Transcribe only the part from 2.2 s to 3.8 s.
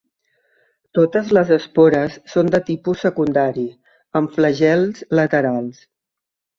són de tipus secundari,